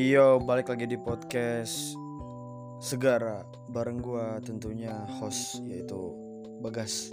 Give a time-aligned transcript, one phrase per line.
[0.00, 1.92] Iyo, balik lagi di podcast
[2.80, 6.16] Segara bareng gua tentunya host yaitu
[6.64, 7.12] Bagas.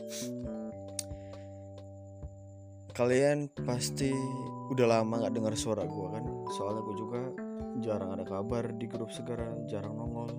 [2.95, 4.07] Kalian pasti
[4.71, 6.31] udah lama nggak dengar suara gua kan?
[6.55, 7.21] Soalnya gua juga
[7.83, 10.31] jarang ada kabar di grup Segara, jarang nongol.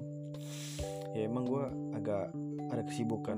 [1.13, 2.33] Ya emang gua agak
[2.73, 3.37] ada kesibukan,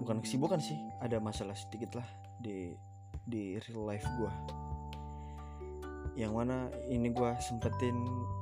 [0.00, 2.08] bukan kesibukan sih, ada masalah sedikit lah
[2.40, 2.72] di
[3.20, 4.32] di real life gua
[6.16, 7.92] yang mana ini gue sempetin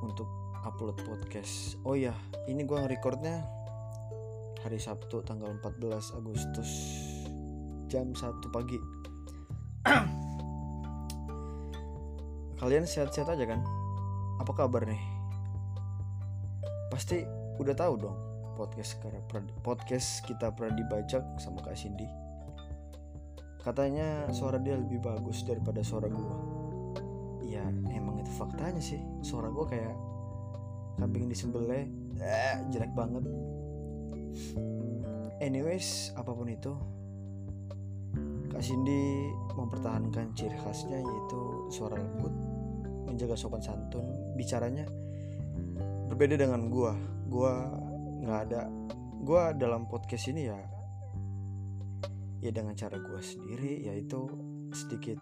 [0.06, 0.30] untuk
[0.62, 1.74] upload podcast.
[1.82, 2.14] Oh ya
[2.46, 3.42] ini gue ngerecordnya
[4.62, 6.70] hari Sabtu tanggal 14 Agustus
[7.90, 8.78] jam 1 pagi.
[12.62, 13.60] Kalian sehat-sehat aja kan?
[14.38, 15.02] Apa kabar nih?
[16.94, 17.26] Pasti
[17.58, 18.18] udah tahu dong
[18.54, 19.02] podcast
[19.66, 22.06] podcast kita pernah dibajak sama Kak Cindy.
[23.66, 26.63] Katanya suara dia lebih bagus daripada suara gue
[27.48, 29.00] ya emang itu faktanya sih.
[29.20, 29.94] Suara gue kayak
[31.00, 31.86] kambing disembelih
[32.20, 33.24] eh, jelek banget.
[35.42, 36.72] Anyways apa pun itu
[38.54, 41.40] Kak Cindy mempertahankan ciri khasnya yaitu
[41.74, 42.34] suara lembut
[43.10, 44.06] menjaga sopan santun.
[44.38, 44.86] Bicaranya
[46.08, 46.92] berbeda dengan gue
[47.26, 47.54] gue
[48.22, 48.70] nggak ada
[49.24, 50.60] gue dalam podcast ini ya
[52.44, 54.28] ya dengan cara gue sendiri yaitu
[54.70, 55.18] sedikit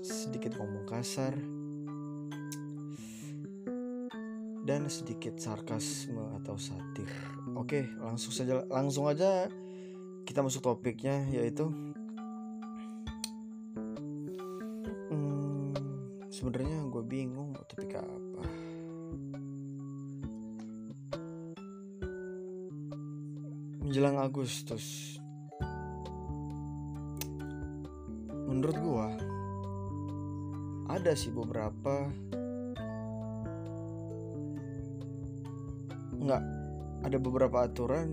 [0.00, 1.36] sedikit ngomong kasar
[4.66, 7.06] dan sedikit sarkasme atau satir.
[7.54, 9.46] Oke, langsung saja langsung aja
[10.26, 11.70] kita masuk topiknya yaitu
[15.12, 15.70] hmm,
[16.32, 18.42] sebenarnya gue bingung mau topik apa.
[23.86, 25.15] Menjelang Agustus,
[31.06, 32.10] ada sih beberapa.
[36.18, 36.42] Nggak
[37.06, 38.10] ada beberapa aturan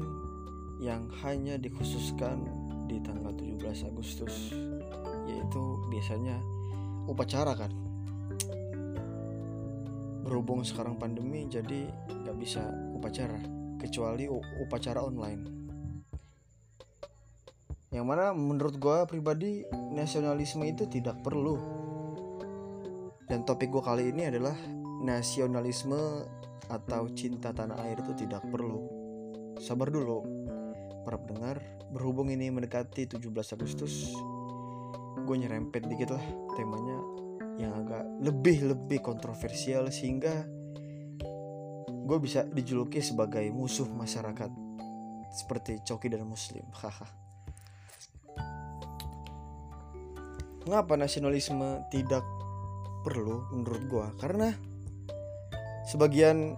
[0.77, 2.45] yang hanya dikhususkan
[2.85, 4.53] di tanggal 17 Agustus
[5.25, 6.37] yaitu biasanya
[7.09, 7.73] upacara kan.
[10.21, 12.61] Berhubung sekarang pandemi jadi nggak bisa
[12.93, 13.41] upacara
[13.81, 14.29] kecuali
[14.61, 15.41] upacara online.
[17.89, 21.72] Yang mana menurut gue pribadi nasionalisme itu tidak perlu
[23.33, 24.53] dan topik gue kali ini adalah
[25.01, 26.21] nasionalisme
[26.69, 28.85] atau cinta tanah air itu tidak perlu.
[29.57, 30.21] Sabar dulu,
[31.01, 31.57] para pendengar.
[31.89, 33.25] Berhubung ini mendekati 17
[33.57, 34.13] Agustus,
[35.25, 36.99] gue nyerempet dikit lah temanya
[37.57, 40.45] yang agak lebih-lebih kontroversial sehingga
[41.89, 44.49] gue bisa dijuluki sebagai musuh masyarakat
[45.33, 46.69] seperti Coki dan Muslim.
[46.69, 47.09] Haha.
[50.69, 52.42] Mengapa nasionalisme tidak
[53.03, 54.55] perlu menurut gue karena
[55.91, 56.55] sebagian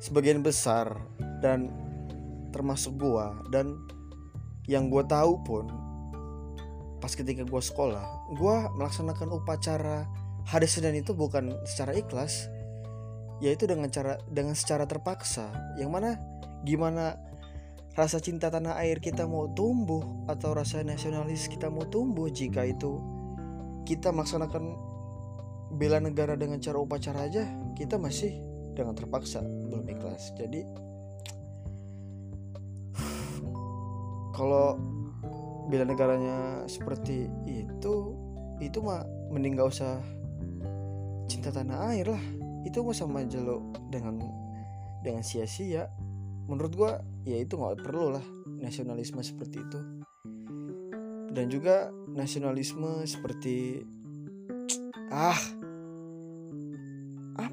[0.00, 0.98] sebagian besar
[1.44, 1.70] dan
[2.50, 3.76] termasuk gue dan
[4.66, 5.68] yang gue tahu pun
[6.98, 10.08] pas ketika gue sekolah gue melaksanakan upacara
[10.46, 12.50] hari Senin itu bukan secara ikhlas
[13.42, 15.50] yaitu dengan cara dengan secara terpaksa.
[15.74, 16.10] Yang mana
[16.62, 17.18] gimana
[17.98, 23.02] rasa cinta tanah air kita mau tumbuh atau rasa nasionalis kita mau tumbuh jika itu
[23.82, 24.78] kita melaksanakan
[25.72, 28.36] bela negara dengan cara upacara aja kita masih
[28.72, 30.32] dengan terpaksa belum ikhlas.
[30.36, 30.64] Jadi
[34.32, 34.76] kalau
[35.68, 37.94] bela negaranya seperti itu
[38.60, 40.00] itu mah mending gak usah
[41.28, 42.24] cinta tanah air lah.
[42.62, 44.20] Itu mah sama aja lo dengan
[45.02, 45.88] dengan sia-sia.
[46.46, 48.24] Menurut gua ya itu nggak perlu lah
[48.60, 49.80] nasionalisme seperti itu.
[51.32, 53.82] Dan juga nasionalisme seperti
[55.10, 55.61] ah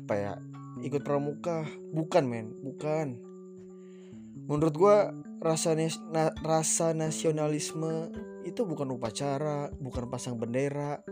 [0.10, 0.34] apa ya
[0.82, 1.70] ikut pramuka.
[1.94, 3.22] Bukan men bukan.
[4.50, 4.98] Menurut gue
[5.38, 5.78] rasa
[6.10, 8.10] na, rasa nasionalisme
[8.42, 11.06] itu bukan upacara bukan pasang bendera.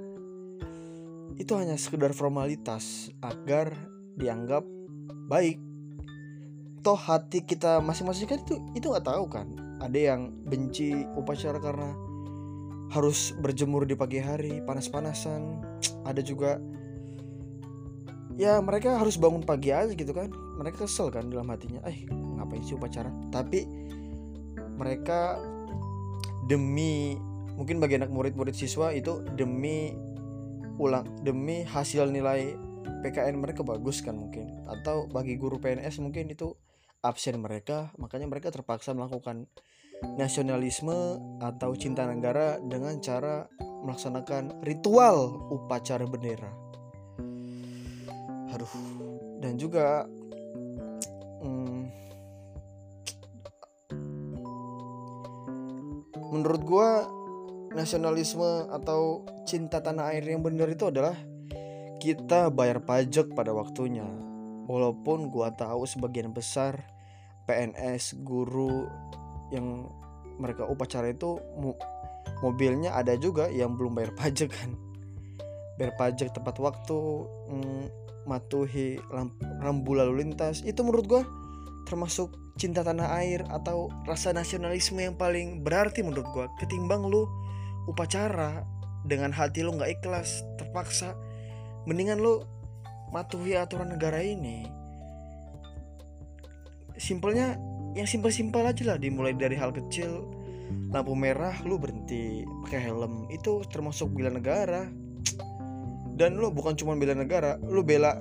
[1.37, 3.77] Itu hanya sekedar formalitas agar
[4.17, 4.65] dianggap
[5.29, 5.61] baik.
[6.81, 9.45] Toh hati kita masing-masing kan itu itu nggak tahu kan
[9.77, 11.93] ada yang benci upacara karena
[12.89, 15.61] harus berjemur di pagi hari panas-panasan.
[16.01, 16.57] Ada juga
[18.37, 20.29] ya mereka harus bangun pagi aja gitu kan.
[20.31, 21.81] Mereka kesel kan dalam hatinya.
[21.89, 23.09] Eh ngapain sih upacara?
[23.33, 23.65] Tapi
[24.77, 25.41] mereka
[26.45, 27.17] demi
[27.57, 29.97] mungkin bagi anak murid-murid siswa itu demi
[30.77, 32.53] ulang demi hasil nilai
[33.01, 34.63] PKN mereka bagus kan mungkin.
[34.69, 36.53] Atau bagi guru PNS mungkin itu
[37.01, 37.89] absen mereka.
[37.97, 39.49] Makanya mereka terpaksa melakukan
[40.21, 46.66] nasionalisme atau cinta negara dengan cara melaksanakan ritual upacara bendera
[48.57, 48.73] aduh.
[49.37, 50.09] Dan juga
[51.45, 51.81] hmm,
[56.33, 56.89] menurut gue
[57.77, 61.13] nasionalisme atau cinta tanah air yang benar itu adalah
[62.01, 64.05] kita bayar pajak pada waktunya.
[64.67, 66.81] Walaupun gue tahu sebagian besar
[67.47, 68.89] PNS guru
[69.53, 69.87] yang
[70.37, 71.39] mereka upacara itu
[72.43, 74.75] mobilnya ada juga yang belum bayar pajak kan.
[75.77, 76.99] Bayar pajak tepat waktu
[77.53, 79.01] mm, matuhi
[79.63, 80.61] rambu lalu lintas.
[80.67, 81.23] Itu menurut gue
[81.87, 87.23] termasuk cinta tanah air atau rasa nasionalisme yang paling berarti menurut gue ketimbang lu
[87.87, 88.67] upacara
[89.07, 91.15] dengan hati lu nggak ikhlas terpaksa
[91.87, 92.43] mendingan lu
[93.15, 94.67] matuhi aturan negara ini.
[96.99, 97.55] Simpelnya
[97.95, 100.27] yang simpel-simpel aja lah dimulai dari hal kecil.
[100.91, 103.31] Lampu merah lu berhenti pakai helm.
[103.31, 104.91] Itu termasuk bela negara
[106.17, 108.17] dan lu bukan cuma bela negara lu bela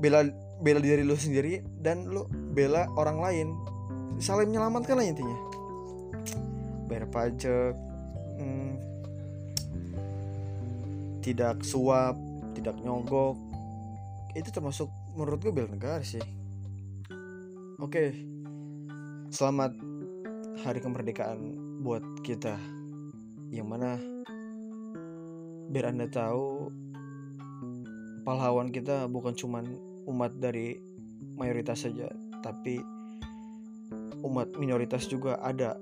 [0.00, 0.24] bela
[0.64, 2.26] bela diri lu sendiri dan lu
[2.56, 3.48] bela orang lain.
[4.18, 5.38] Saling menyelamatkan lah intinya.
[6.90, 7.76] Bayar pajak
[8.40, 8.72] hmm,
[11.22, 12.16] tidak suap
[12.56, 13.38] tidak nyogok.
[14.34, 16.22] Itu termasuk menurut gue bela negara sih.
[17.78, 18.10] Oke
[19.28, 19.76] selamat
[20.64, 21.38] hari kemerdekaan
[21.84, 22.58] buat kita.
[23.54, 23.90] Yang mana
[25.68, 26.72] biar anda tahu
[28.28, 29.64] pahlawan kita bukan cuman
[30.04, 30.76] umat dari
[31.40, 32.12] mayoritas saja
[32.44, 32.76] tapi
[34.20, 35.80] umat minoritas juga ada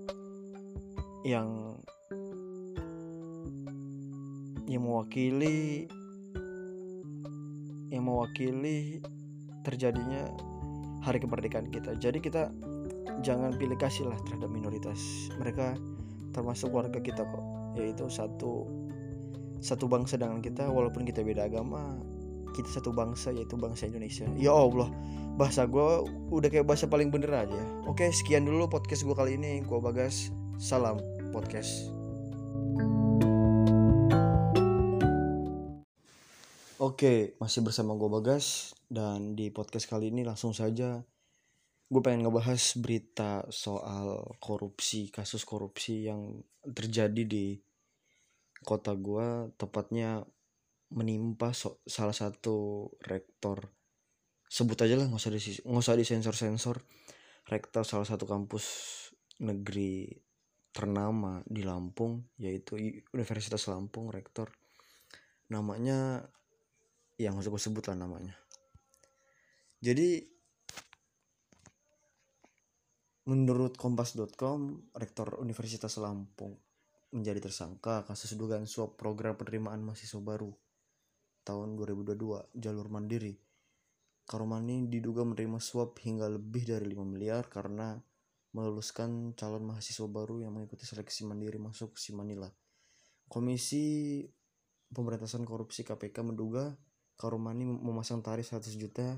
[1.26, 1.74] yang
[4.70, 5.90] yang mewakili
[7.90, 9.02] yang mewakili
[9.66, 10.30] terjadinya
[11.02, 11.98] hari kemerdekaan kita.
[11.98, 12.50] Jadi kita
[13.26, 15.30] jangan pilih kasih lah terhadap minoritas.
[15.38, 15.74] Mereka
[16.30, 17.44] termasuk warga kita kok,
[17.74, 18.66] yaitu satu
[19.58, 21.98] satu bangsa dengan kita walaupun kita beda agama
[22.56, 24.24] kita satu bangsa yaitu bangsa Indonesia.
[24.40, 24.88] Ya Allah
[25.36, 27.60] bahasa gue udah kayak bahasa paling bener aja.
[27.84, 29.60] Oke sekian dulu podcast gue kali ini.
[29.60, 30.96] Gue Bagas salam
[31.36, 31.92] podcast.
[36.80, 41.04] Oke, masih bersama gue Bagas dan di podcast kali ini langsung saja
[41.86, 47.62] gue pengen ngebahas berita soal korupsi, kasus korupsi yang terjadi di
[48.66, 50.26] kota gue, tepatnya
[50.94, 53.72] menimpa so, salah satu rektor.
[54.46, 56.76] Sebut aja lah nggak usah di nggak usah disensor sensor
[57.46, 58.64] rektor salah satu kampus
[59.42, 60.10] negeri
[60.70, 62.78] ternama di Lampung yaitu
[63.10, 64.52] Universitas Lampung rektor.
[65.50, 66.22] Namanya
[67.16, 68.36] yang harus gue sebut lah namanya.
[69.80, 70.20] Jadi
[73.26, 76.54] menurut kompas.com rektor Universitas Lampung
[77.10, 80.50] menjadi tersangka kasus dugaan suap program penerimaan mahasiswa baru
[81.46, 83.38] tahun 2022 jalur mandiri.
[84.26, 87.94] Karomani diduga menerima suap hingga lebih dari 5 miliar karena
[88.50, 92.50] meluluskan calon mahasiswa baru yang mengikuti seleksi mandiri masuk Simanila.
[93.30, 94.26] Komisi
[94.90, 96.74] Pemberantasan Korupsi KPK menduga
[97.14, 99.14] Karomani memasang tarif 100 juta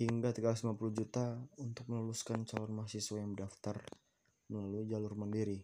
[0.00, 3.76] hingga 350 juta untuk meluluskan calon mahasiswa yang mendaftar
[4.48, 5.60] melalui jalur mandiri.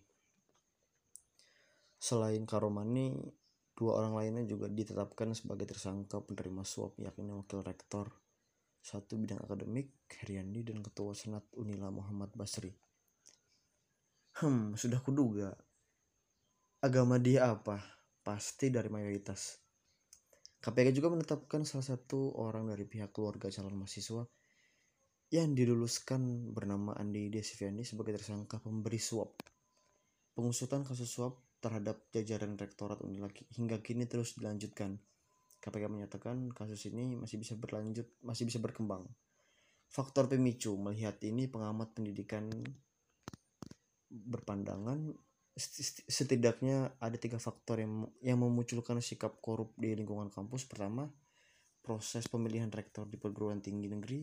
[1.96, 3.16] Selain Karomani,
[3.76, 8.08] Dua orang lainnya juga ditetapkan sebagai tersangka penerima suap yakni wakil rektor
[8.80, 12.72] satu bidang akademik Heriandi dan ketua senat Unila Muhammad Basri.
[14.40, 15.52] Hmm, sudah kuduga.
[16.80, 17.82] Agama dia apa?
[18.24, 19.60] Pasti dari mayoritas.
[20.62, 24.24] KPK juga menetapkan salah satu orang dari pihak keluarga calon mahasiswa
[25.34, 29.36] yang diluluskan bernama Andi Desiviani sebagai tersangka pemberi suap.
[30.32, 33.26] Pengusutan kasus suap terhadap jajaran rektorat Unila
[33.58, 35.02] hingga kini terus dilanjutkan.
[35.58, 39.02] KPK menyatakan kasus ini masih bisa berlanjut, masih bisa berkembang.
[39.90, 42.46] Faktor pemicu melihat ini pengamat pendidikan
[44.06, 45.10] berpandangan
[46.06, 50.70] setidaknya ada tiga faktor yang yang memunculkan sikap korup di lingkungan kampus.
[50.70, 51.10] Pertama,
[51.82, 54.22] proses pemilihan rektor di perguruan tinggi negeri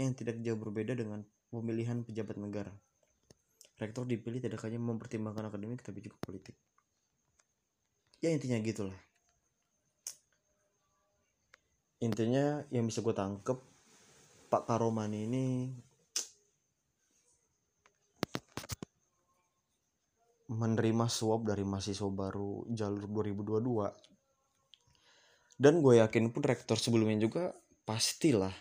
[0.00, 1.20] yang tidak jauh berbeda dengan
[1.52, 2.72] pemilihan pejabat negara.
[3.76, 6.56] Rektor dipilih tidak hanya mempertimbangkan akademik tapi juga politik
[8.18, 8.98] ya intinya gitulah.
[11.98, 13.58] Intinya yang bisa gue tangkep
[14.48, 15.66] Pak Karoman ini
[20.48, 27.52] menerima suap dari mahasiswa baru jalur 2022 dan gue yakin pun rektor sebelumnya juga
[27.84, 28.56] pastilah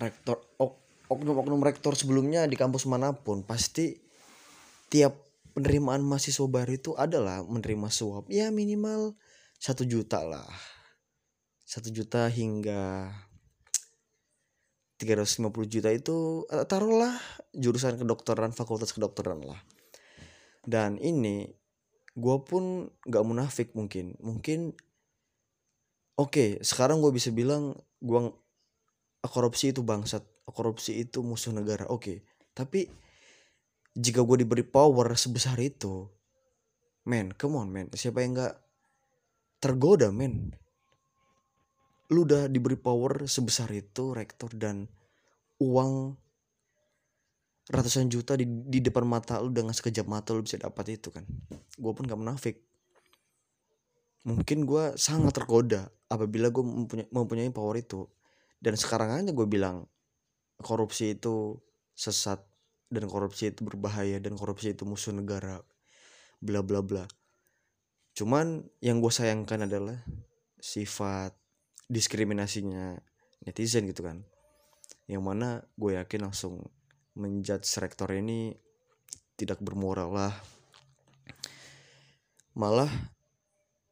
[0.00, 0.40] rektor
[1.12, 4.00] oknum-oknum rektor sebelumnya di kampus mana pun pasti
[4.88, 5.12] tiap
[5.52, 8.28] penerimaan mahasiswa baru itu adalah menerima suap.
[8.32, 9.16] Ya minimal
[9.60, 10.48] satu juta lah.
[11.62, 13.12] Satu juta hingga
[14.98, 17.14] 350 juta itu uh, taruhlah
[17.54, 19.60] jurusan kedokteran fakultas kedokteran lah.
[20.62, 21.50] Dan ini
[22.14, 24.16] gue pun nggak munafik mungkin.
[24.20, 24.72] Mungkin
[26.16, 28.20] oke okay, sekarang gue bisa bilang gue
[29.26, 30.24] korupsi itu bangsat.
[30.42, 31.86] Korupsi itu musuh negara.
[31.86, 32.16] Oke okay.
[32.52, 33.01] tapi
[33.92, 36.08] jika gue diberi power sebesar itu
[37.08, 37.86] men come on men.
[37.92, 38.54] Siapa yang nggak
[39.60, 40.54] tergoda men?
[42.12, 44.84] Lu udah diberi power sebesar itu rektor dan
[45.60, 46.16] uang
[47.72, 51.24] ratusan juta di, di depan mata lu dengan sekejap mata lu bisa dapat itu kan?
[51.78, 52.56] Gue pun gak menafik
[54.22, 58.06] mungkin gue sangat tergoda apabila gue mempunyai, mempunyai power itu.
[58.62, 59.90] Dan sekarang aja gue bilang
[60.62, 61.58] korupsi itu
[61.98, 62.38] sesat
[62.92, 65.64] dan korupsi itu berbahaya dan korupsi itu musuh negara
[66.44, 67.04] bla bla bla.
[68.12, 69.96] Cuman yang gue sayangkan adalah
[70.60, 71.32] sifat
[71.88, 73.00] diskriminasinya
[73.48, 74.20] netizen gitu kan.
[75.08, 75.48] Yang mana
[75.80, 76.60] gue yakin langsung
[77.16, 78.52] menjudge rektor ini
[79.40, 80.34] tidak bermoral lah.
[82.52, 82.92] Malah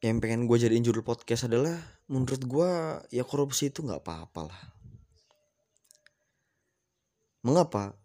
[0.04, 1.76] yang pengen gue jadiin judul podcast adalah
[2.12, 2.70] menurut gue
[3.08, 4.62] ya korupsi itu nggak apa-apa lah.
[7.40, 7.96] Mengapa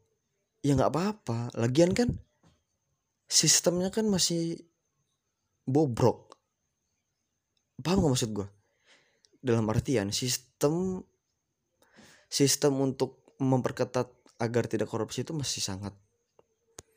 [0.66, 1.54] ya nggak apa-apa.
[1.62, 2.10] Lagian kan
[3.30, 4.58] sistemnya kan masih
[5.70, 6.34] bobrok.
[7.78, 8.48] Paham gak maksud gue
[9.46, 11.06] dalam artian sistem
[12.26, 14.10] sistem untuk memperketat
[14.42, 15.94] agar tidak korupsi itu masih sangat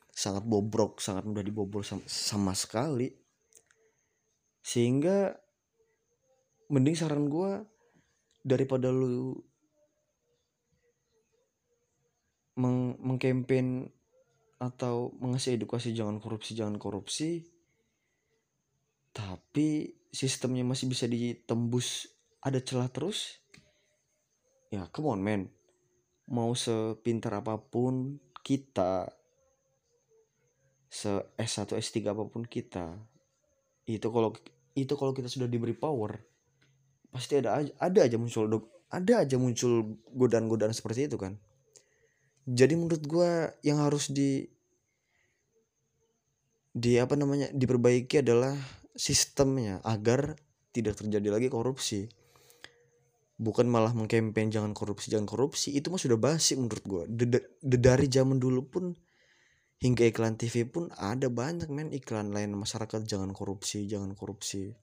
[0.09, 3.07] sangat bobrok, sangat mudah dibobol sama, sama sekali.
[4.59, 5.31] Sehingga
[6.73, 7.63] mending saran gue
[8.43, 9.37] daripada lu
[12.59, 13.87] meng mengkampen
[14.59, 17.47] atau mengasih edukasi jangan korupsi jangan korupsi
[19.15, 22.11] tapi sistemnya masih bisa ditembus
[22.43, 23.39] ada celah terus
[24.69, 25.41] ya come on man.
[26.29, 29.09] Mau sepintar apa pun kita
[30.89, 32.97] se S1 S3 apa pun kita
[33.89, 34.33] itu kalau
[34.77, 36.21] itu kalau kita sudah diberi power
[37.09, 38.45] pasti ada ada aja muncul
[38.89, 41.37] ada aja muncul godaan-godaan seperti itu kan
[42.49, 44.41] jadi menurut gue yang harus di
[46.73, 48.57] di apa namanya diperbaiki adalah
[48.97, 50.33] sistemnya agar
[50.73, 52.09] tidak terjadi lagi korupsi.
[53.39, 55.77] Bukan malah mengkampen jangan korupsi jangan korupsi.
[55.77, 57.03] Itu mah sudah basi menurut gue
[57.61, 58.85] dari zaman dulu pun
[59.79, 62.57] hingga iklan TV pun ada banyak men iklan lain.
[62.57, 64.73] Masyarakat jangan korupsi jangan korupsi.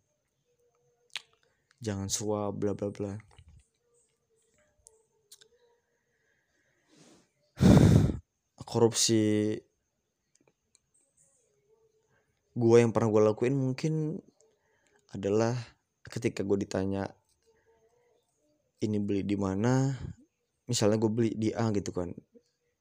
[1.82, 3.35] Jangan suap bla bla bla
[8.76, 9.56] korupsi
[12.52, 14.20] gue yang pernah gue lakuin mungkin
[15.16, 15.56] adalah
[16.04, 17.08] ketika gue ditanya
[18.84, 19.96] ini beli di mana?
[20.68, 22.12] Misalnya gue beli di A gitu kan.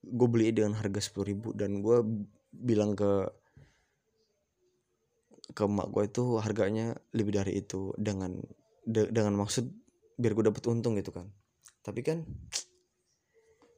[0.03, 2.03] Gue beli dengan harga sepuluh ribu dan gue
[2.51, 3.31] bilang ke
[5.55, 8.35] ke mak gue itu harganya lebih dari itu dengan
[8.83, 9.63] de, dengan maksud
[10.19, 11.31] biar gue dapet untung gitu kan.
[11.87, 12.27] Tapi kan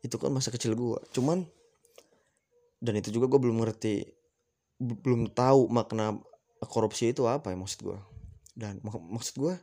[0.02, 1.46] itu kan masa kecil gue cuman
[2.77, 4.05] dan itu juga gue belum ngerti
[4.77, 6.17] belum tahu makna
[6.62, 7.98] korupsi itu apa ya maksud gue
[8.53, 9.55] dan mak maksud gue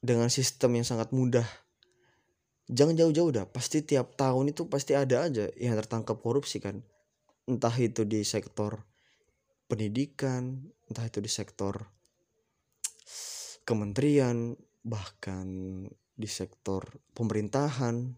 [0.00, 1.44] dengan sistem yang sangat mudah
[2.70, 3.46] jangan jauh-jauh dah.
[3.50, 6.80] Pasti tiap tahun itu pasti ada aja yang tertangkap korupsi kan.
[7.50, 8.86] Entah itu di sektor
[9.66, 11.78] pendidikan entah itu di sektor
[13.62, 15.46] kementerian bahkan
[15.94, 16.82] di sektor
[17.14, 18.10] pemerintahan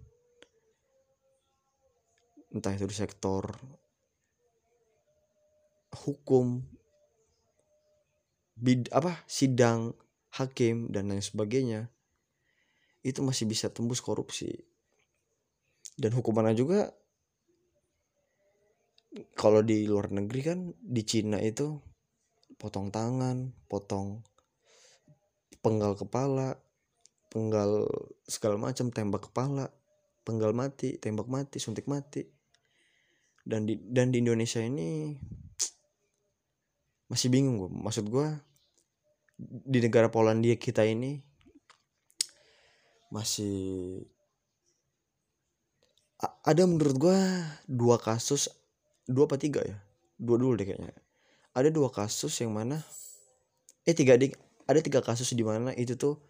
[2.53, 3.49] entah itu di sektor
[5.93, 6.61] hukum
[8.57, 9.93] bid apa sidang
[10.33, 11.93] hakim dan lain sebagainya
[13.03, 14.63] itu masih bisa tembus korupsi.
[15.99, 16.89] Dan hukumannya juga
[19.37, 21.77] kalau di luar negeri kan di Cina itu
[22.57, 24.25] potong tangan potong
[25.61, 26.57] penggal kepala
[27.29, 27.85] penggal
[28.25, 29.69] segala macam tembak kepala
[30.25, 32.25] penggal mati tembak mati suntik mati
[33.43, 35.19] dan di dan di Indonesia ini
[37.11, 38.29] masih bingung gue maksud gue
[39.43, 41.21] di negara Polandia kita ini
[43.13, 44.01] masih
[46.47, 47.19] ada menurut gue
[47.67, 48.49] dua kasus
[49.07, 49.77] dua apa tiga ya?
[50.17, 50.95] Dua dulu deh kayaknya.
[51.53, 52.81] Ada dua kasus yang mana
[53.83, 54.31] eh tiga di
[54.65, 56.23] ada tiga kasus di mana itu tuh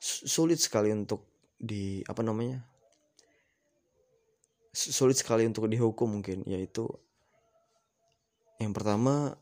[0.00, 1.28] sulit sekali untuk
[1.60, 2.64] di apa namanya
[4.74, 6.90] sulit sekali untuk dihukum mungkin yaitu
[8.58, 9.38] yang pertama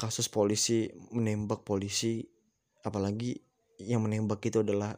[0.00, 2.24] kasus polisi menembak polisi
[2.86, 3.36] apalagi
[3.82, 4.94] yang menembak itu adalah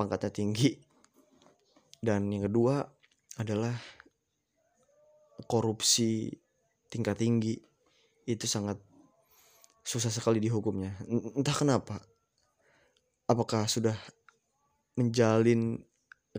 [0.00, 0.80] pangkatnya tinggi.
[2.00, 2.80] Dan yang kedua
[3.36, 3.76] adalah
[5.44, 6.32] korupsi
[6.88, 7.60] tingkat tinggi.
[8.24, 8.80] Itu sangat
[9.84, 10.96] susah sekali dihukumnya.
[11.36, 12.00] Entah kenapa
[13.28, 13.96] apakah sudah
[14.96, 15.80] menjalin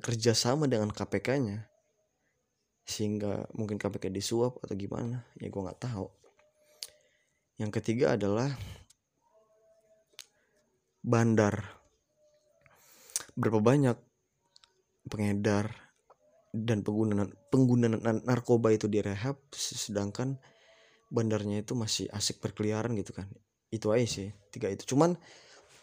[0.02, 1.72] kerjasama dengan KPK-nya
[2.82, 6.10] sehingga mungkin KPK disuap atau gimana ya gue nggak tahu.
[7.62, 8.50] Yang ketiga adalah
[11.06, 11.78] bandar.
[13.38, 13.98] Berapa banyak
[15.08, 15.72] pengedar
[16.52, 17.88] dan pengguna pengguna
[18.28, 20.36] narkoba itu direhab sedangkan
[21.08, 23.30] bandarnya itu masih asik berkeliaran gitu kan.
[23.72, 24.84] Itu aja sih tiga itu.
[24.84, 25.16] Cuman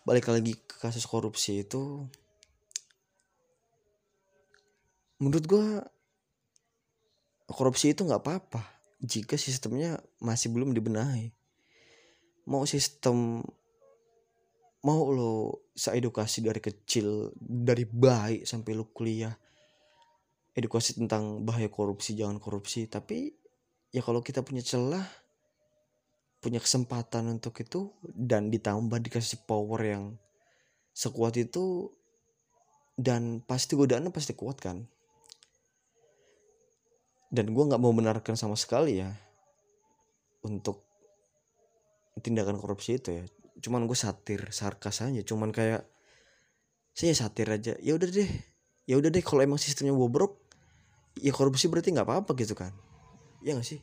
[0.05, 2.05] balik lagi ke kasus korupsi itu
[5.19, 5.67] menurut gue
[7.51, 8.63] korupsi itu nggak apa-apa
[9.03, 11.31] jika sistemnya masih belum dibenahi.
[12.49, 13.43] Mau sistem
[14.83, 19.35] mau lo seedukasi dari kecil dari bayi sampai lo kuliah
[20.55, 22.87] edukasi tentang bahaya korupsi jangan korupsi.
[22.91, 23.31] Tapi
[23.95, 25.05] ya kalau kita punya celah
[26.39, 30.05] punya kesempatan untuk itu dan ditambah dikasih power yang
[30.95, 31.91] sekuat itu
[32.95, 34.87] dan pasti godaannya pasti kuat kan
[37.29, 39.13] dan gue nggak mau benarkan sama sekali ya
[40.45, 40.85] untuk
[42.21, 43.25] tindakan korupsi itu ya.
[43.59, 45.21] Cuman gue satir sarkas aja.
[45.23, 45.87] Cuman kayak
[46.95, 47.75] saya satir aja.
[47.83, 48.31] Ya udah deh.
[48.89, 50.41] Ya udah deh kalau emang sistemnya bobrok
[51.19, 52.73] ya korupsi berarti nggak apa-apa gitu kan.
[53.45, 53.79] Ya gak sih